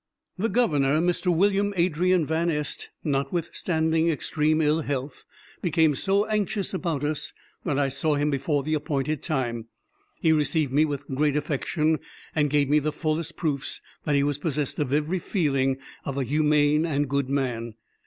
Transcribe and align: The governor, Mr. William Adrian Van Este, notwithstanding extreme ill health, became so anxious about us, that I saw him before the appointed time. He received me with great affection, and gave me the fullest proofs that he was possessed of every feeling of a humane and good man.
The 0.35 0.49
governor, 0.49 0.99
Mr. 0.99 1.27
William 1.27 1.75
Adrian 1.77 2.25
Van 2.25 2.49
Este, 2.49 2.89
notwithstanding 3.03 4.09
extreme 4.09 4.59
ill 4.59 4.81
health, 4.81 5.25
became 5.61 5.93
so 5.93 6.25
anxious 6.25 6.73
about 6.73 7.03
us, 7.03 7.33
that 7.65 7.77
I 7.77 7.89
saw 7.89 8.15
him 8.15 8.31
before 8.31 8.63
the 8.63 8.73
appointed 8.73 9.21
time. 9.21 9.67
He 10.19 10.31
received 10.33 10.73
me 10.73 10.85
with 10.85 11.05
great 11.09 11.35
affection, 11.35 11.99
and 12.33 12.49
gave 12.49 12.67
me 12.67 12.79
the 12.79 12.91
fullest 12.91 13.37
proofs 13.37 13.79
that 14.05 14.15
he 14.15 14.23
was 14.23 14.39
possessed 14.39 14.79
of 14.79 14.91
every 14.91 15.19
feeling 15.19 15.77
of 16.03 16.17
a 16.17 16.23
humane 16.23 16.83
and 16.83 17.07
good 17.07 17.29
man. 17.29 17.75